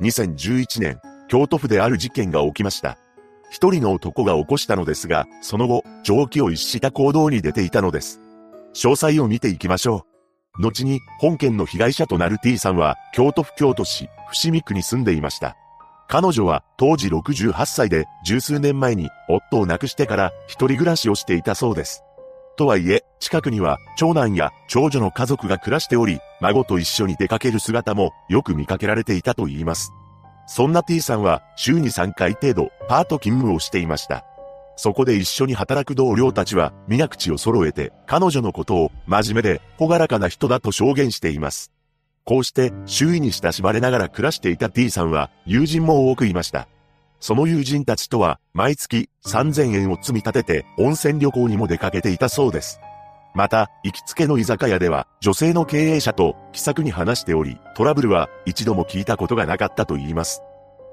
[0.00, 2.98] 2011年、京都府である事件が起きました。
[3.50, 8.20] 一人の男が起こしたのですが、その後、常軌を逸した行動に出ていたのです。
[8.74, 10.04] 詳細を見ていきましょ
[10.58, 10.62] う。
[10.62, 15.56] 後に、本件の被害者となる T さんは、京都府京都市、伏見区に住んでいました。
[16.08, 22.04] 彼女は当時68歳で十数年前に夫を亡くしてから一人暮らしをしていたそうです。
[22.56, 29.92] とはいえ、近くには長男や長女の家族が暮らしており、孫と一緒に出かける姿もよく見かけられていたと言います。
[30.46, 34.24] そんな T さんは週に3回程度パート勤務をしていました。
[34.76, 41.72] そこで一緒に働く同僚たちは皆口を揃えて彼女のことを真面目で朗らかな人だと証言しています。
[42.24, 46.68] こうして周囲に親しまれながら暮らしていた T さんは友人も多くいました。
[47.24, 52.80] その友人たちとは毎月3000円を積み立てて温泉旅行にも出かけていたそうです。
[53.34, 60.42] また、行きつけの居酒屋では女性の経営者と気さくに話しており、トラブルは一度も聞いたことがなかったと言います。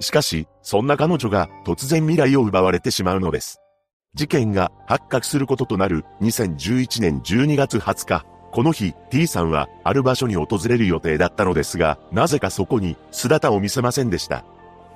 [0.00, 3.60] しかし、そんな彼女が突然未来を奪われてしまうのです。
[4.14, 14.44] 事件が発覚することとなる2011年12月20日、この日、T さんはある場所に訪れる予定だったのですが、なぜかそこに姿を見せませんでした。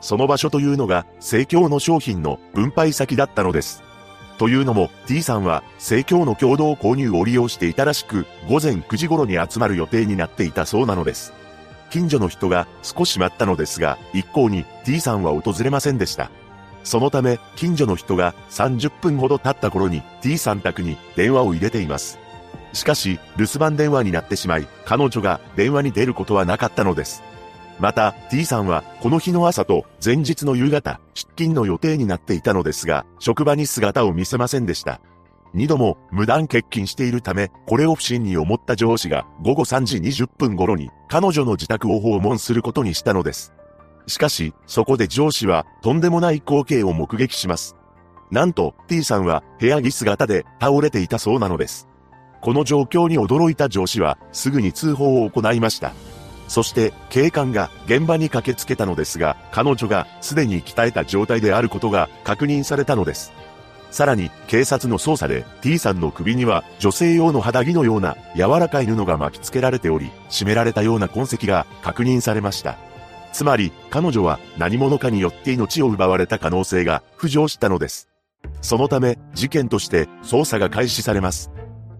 [0.01, 3.83] その場所というのが、生協の商品の分配先だったのです。
[4.39, 11.35] というのも、T さんは、生協の共同購入を利用していたらしく、午前9時頃に集まる予定になっていたそうなのです。
[11.91, 16.31] 近所の人が少し待ったのですが、一向に T さんは訪れませんでした。
[16.85, 22.19] そのため、近所の人が30分ほど経った頃に T さん宅に電話を入れています。
[22.73, 27.23] しかし、留守番電話になってしまい、彼女が電話に出ることはなかったのです。
[27.81, 35.01] また、T さんは、この日の朝と前日の夕方、出勤の予定になっていたのですが、職場に姿を見せませんでした。
[35.55, 43.53] 二度も無断欠勤しているため、これを不審に思った上司が午後3時20分頃に彼女の自宅を訪問することにしたのです。
[44.07, 47.77] しかし、そこで上司はとんでもない光景を目撃します。
[48.31, 51.89] なんと T さんは部屋着姿で倒れていたそうなのです。
[52.41, 55.93] この状況に驚いた上司はすぐに通報を行いました。
[56.51, 63.33] そして警官が現場に駆けつけたのですが、彼女がすでに鍛えた状態であることが確認されたのです。
[63.93, 72.79] さらに警察の捜査で T さんの首には女性用の肌着のような柔らかい布が巻き付けられており、締められたような痕跡が確認されました。
[73.33, 78.09] つまり彼女は何者かによって命を奪われた可能性が浮上したのです。
[78.61, 81.53] そのため事件として捜査が開始されます。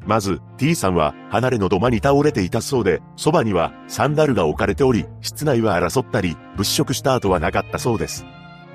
[0.07, 8.25] まず、T さんは離れの土間に倒れていたそうで、そばにはサンダルが置かれており、室内は争ったり、物色した跡はなかったそうです。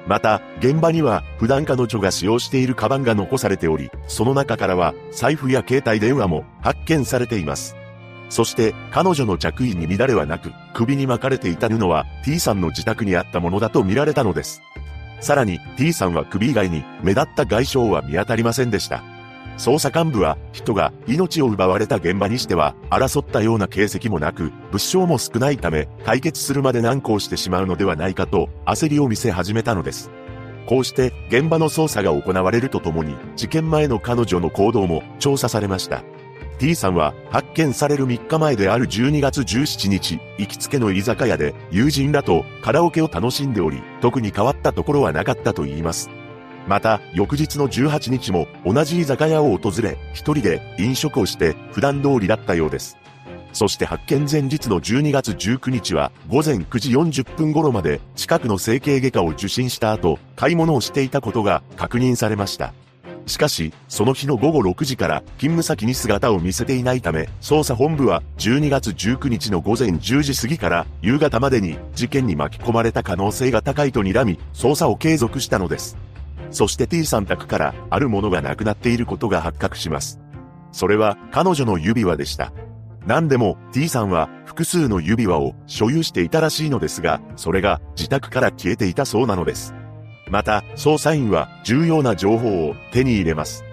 [0.08, 7.76] また、現場には普段彼女が使用しているカバンが残されており、その中からは財布や携帯電話も発見されています。
[8.30, 14.62] そして彼女の着衣に乱れはなく、首に巻かれていた布は T さんの自宅にあったものだと見られたのです。
[15.22, 19.15] さらに T さんは首以外に目立った外傷は見当たりませんでした。
[19.58, 30.12] 捜査幹部は人が命を奪われた現場にしては争ったような形跡もなく物証も少ないため解決するまで難航してしまうのではないかと焦りを見せ始めたのです。
[30.66, 36.04] こうして現場の捜査が行われるとともに事件前の彼女の行動も調査されました。
[36.58, 46.10] T さんは発見される3日前である12月17日、行きつけの居酒屋で友人らとカラオケを楽しんでおり、特に変わったところはなかったと言います。
[46.68, 52.98] また、翌日の18日も同じ居酒屋を訪れ、一人で飲食をして普段通りだったようです。
[53.54, 62.74] そして発見前日の12月19日は午前9時40分頃まで近くの整形外科を受診した後、買い物をしていたことが確認されました。
[63.28, 75.98] しかし、その日の午後6時から勤務先に姿を見せていないため、捜査本部は12月19日の午前10時過ぎから夕方までに事件に巻き込まれた可能性が高いと睨み、捜査を継続したのです。
[76.52, 80.20] そして T さん宅からあるものがなくなっていることが発覚します。
[80.72, 82.52] それは彼女の指輪でした。
[83.06, 89.74] 何でも T さんは複数の指輪を所有していたらしいのですが、それが自宅から消えていたそうなのです。
[90.30, 93.64] また、捜査員は重要な情報を手に入れます。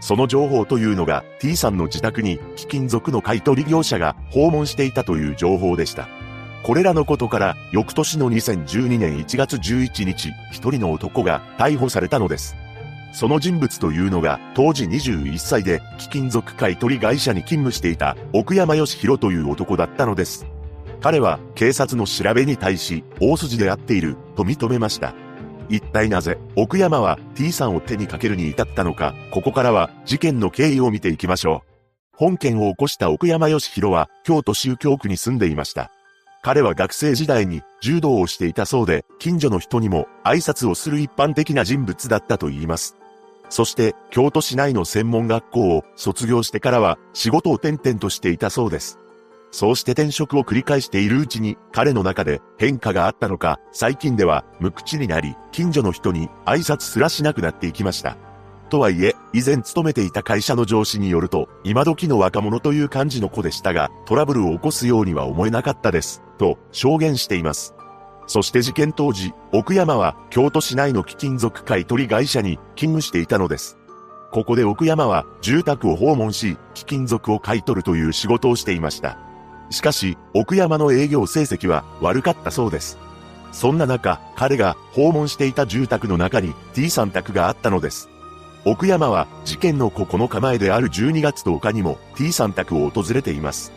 [0.00, 6.08] その情報というのが T さんの自宅に貴金属の買取業者が訪問していたという情報でした。
[6.62, 12.56] これらのことから、翌年の2012年1月11日、一人の男が逮捕されたのです。
[13.12, 20.46] その人物というのが、当時21歳で、貴金属買取会社に勤務していた、奥山義弘という男だったのです。
[21.00, 25.14] 彼は、警察の調べに対し、大筋であっている、と認めました。
[25.68, 31.68] 一体なぜ、奥山は T さんを手にかけるに至ったのか、ここからは、事件の経緯を見ていきましょう。
[32.16, 35.90] 本件を起こした奥山義弘は、京都宗教区に住んでいました。
[36.42, 42.96] 彼は学生時代に柔道をしていたそうで、近所の人にも挨拶をする一般的な人物だったと言います。
[43.50, 48.98] そして、京都市内の専門学校を卒業してからは仕事を転々としていたそうです。
[49.50, 58.16] そうして転職を繰り返しているうちに彼の中で変化があったのか、最近では無口になり、近所の人に挨拶すらしなくなっていきました。
[58.68, 67.74] とはいえ、以前勤めていた会社の上司によると、今時の若者という感じの子でしたが、トラブルを起こすようには思えなかったです、と証言しています。
[68.26, 73.78] そして事件当時、奥山は京都市内の貴金属買取会社に勤務していたのです。
[74.30, 79.18] ここで奥山は住宅を訪問し、貴金属を買い取るという仕事をしていました。
[79.70, 82.98] しかし、奥山の営業成績は悪かったそうです。
[83.52, 88.10] そんな中、彼が訪問していた住宅の中に T さん宅があったのです。
[88.64, 93.72] 奥山は事件の9日前である12月10日にも T さん宅を訪れています。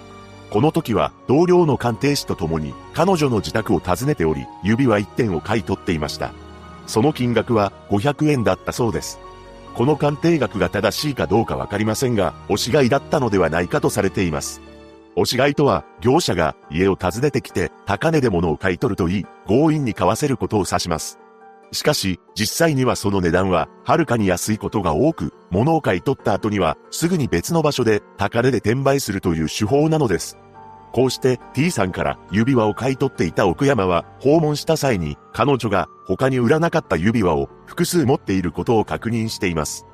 [0.49, 6.33] この時は同僚の鑑定士と共に彼女の自宅を訪ねており、指輪1点を買い取っていました。
[6.87, 9.19] その金額は500円だったそうです。
[9.75, 14.61] この鑑定額が正しいかどうかわかりませんが、押し買いだったのではないかとされています。
[15.15, 21.20] 押し買いとは、業者が家を訪ねてきて、高値で物を買い取るといい、強引に買わせることを指します。
[21.71, 30.37] しかし、実際にはその値段は、はるかに安いことが多く、物を買い取った後には、すぐに別の場所で、高値で転売するという手法なのです。
[30.91, 39.85] こうして T さんから指輪を買い取っていた奥山は訪問した際に彼女が他に売らなかった指輪を複数持っていることを確認しています。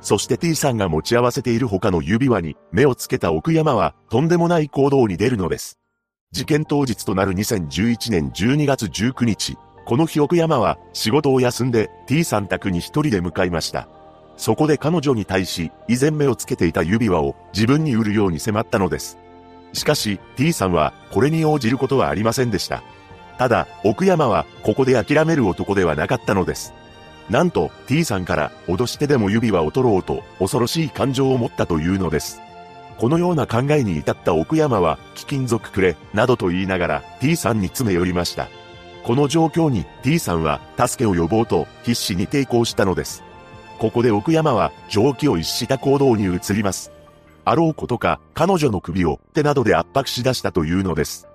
[0.00, 5.78] そして T さんが持ち合わせている他の指輪に目をつけた奥山はとんでもない行動に出るのです。
[6.30, 13.86] 事件当日となる2011年12月19日、この日奥山は仕事を休んで T さん宅に一人で向かいました。
[14.36, 19.18] そこで彼女に対し、以前目をつけていた指輪を自分に売るように迫ったのです。
[19.74, 22.82] しかし、T さんはこれに応じることはありませんでした。
[23.38, 26.72] ただ、奥山はここで諦める男ではなかったのです。
[27.28, 32.40] なんと T さんから脅してでも指輪を取ろうと恐ろしい感情を持ったというのです。
[32.96, 38.48] このような考えに至った奥山は貴金属くれ、などと言いながら T さんに詰め寄りました。
[39.04, 43.22] この状況に T さんは助けを呼ぼうと必死に抵抗したのです。
[43.78, 46.90] ここで奥山は蒸気を逸した行動に移ります。
[47.44, 51.28] あろうことか彼女の首を手などで圧迫し出したというのです。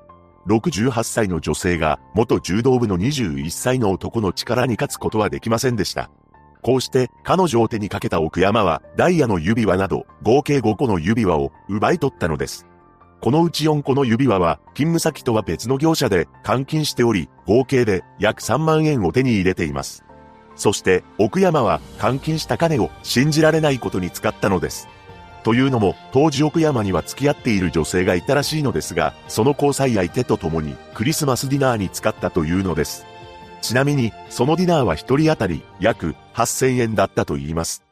[0.47, 6.09] 68歳の女性が元柔道部の21歳の男の力に勝つことはできませんでした。
[6.63, 12.68] こうして彼女を手にかけた奥山はダイヤの指輪など合計5個の指輪を奪い取ったのです。
[13.21, 20.05] このうち4個の指輪は勤務先とは別の業者で換金しており合計で約3万円を手に入れています。
[20.55, 24.87] そして奥山は換金した金を信じられないことに使ったのです。
[25.43, 33.05] というのも、当時奥山には付き合っている女性がいたらしいのですが、その交際相手と共にクリスマスディナーに使ったというのです。
[33.61, 37.88] ちなみに、そのディナーは一人当たり約8000円だったと言います。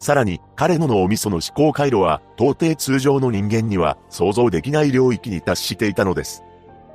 [0.00, 6.44] さらに、彼の脳みその思考回路は、到底通常の人間には想像できない領域に達していたのです。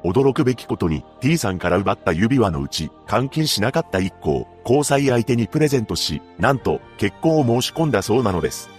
[0.06, 8.70] 驚くべきことに T さんから奪った指輪のうち、換金しなかった1個を交際相手にプレゼントし、なんと結婚を申し込んだそうなのです。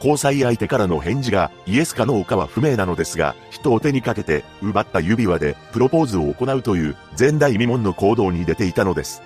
[0.00, 9.22] 交際相手からの返事がイエスかノーかは不明なのですが、人を手にかけて奪った指輪でプロポーズを行うという前代未聞の行動に出ていたのです。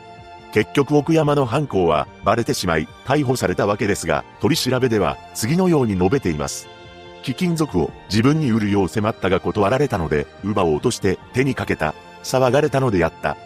[0.52, 6.68] 結局奥山の犯行はバレてしまい逮捕されたわけですが、取り調べでは次のように述べています。
[7.22, 11.94] 貴金属を自分に売るよう迫ったが断られたので、奪を落として手にかけた。
[12.22, 13.36] 騒がれたのであった。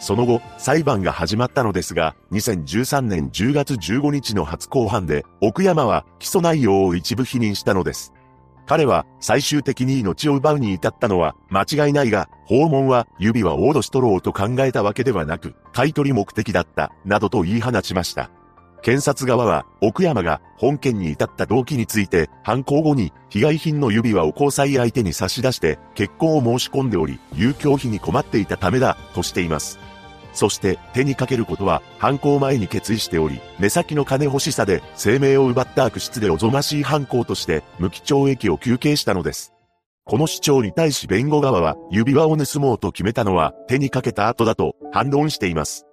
[0.00, 8.11] その後、裁判が始まったのですが、2013年10月15日の初公判で、奥山は起訴内容を一部否認したのです。
[8.66, 18.30] 彼は最終的に命を奪うに至ったのは間違いないが、訪問は指輪を脅し取ろうと考えたわけではなく、買い取り目的だった、などと言い放ちました。
[18.82, 29.78] 検察側は、奥山が本件に至った動機について、犯行後に被害品の指輪を交際相手に差し出して結婚を申し込んでおり、遊興費に困っていたためだ、としています。
[30.32, 39.52] そして手にかけることは犯行前に決意しており、目先の金欲しさで生命を奪った悪質でおぞましい犯行として無期懲役を求刑したのです。
[40.04, 45.86] この主張に対し弁護側は指輪を盗もうと決めたのは手にかけた後だと反論しています。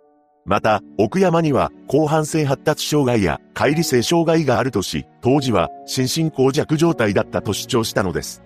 [0.46, 8.42] また、奥山には後半性発達障害や乖離性障害があるとし、当時は心神耗弱状態だったと主張したのです。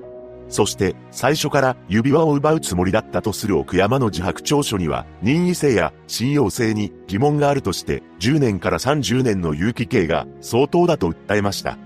[0.54, 11.80] そして最初から指輪を奪うつもりだったとする奥山の自白調書には任意性や信用性に疑問があるとして10年から30年の有期刑が相当だと訴えました。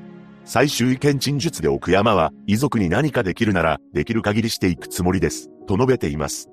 [0.44, 6.50] 最終意見陳述で奥山は遺族に何かできるならできる限りしていくつもりですと述べています。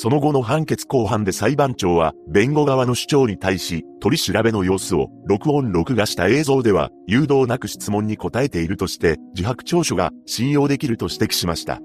[0.00, 11.80] その後の判決公判で裁判長は、弁護側の主張に対し、取り調べの様子を、録音録画した映像では、誘導なく質問に答えているとして、自白調書が信用できると指摘しました。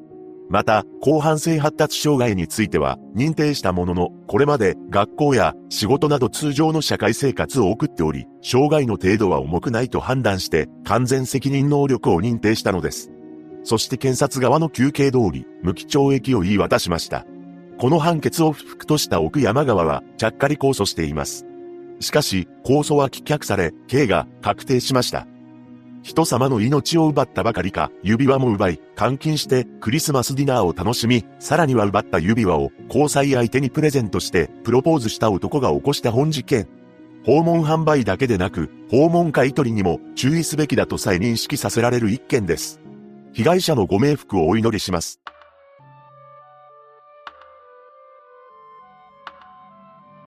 [0.48, 13.10] また、広範性発達障害については、認定したものの、これまで学校や仕事など通常の社会生活を送っており、障害の程度は重くないと判断して、完全責任能力を認定したのです。
[13.64, 17.26] そして検察側の休憩通り、無期懲役を言い渡しました。
[17.80, 21.46] この判決を不服とした奥山川は、ちゃっかり控訴しています。
[22.00, 25.28] しかし、控訴は棄却され、刑が確定しました。
[26.04, 36.68] 人様の命を奪ったばかりか、指輪も奪い、監禁してクリスマスディナーを楽しみ、さらには奪った指輪を交際相手にプレゼントしてプロポーズした男が起こした本事件。
[37.26, 42.82] 訪問販売だけでなく、訪問買取りにも注意すべきだとさえ認識させられる一件です。
[43.32, 45.22] 被害者のご冥福をお祈りします。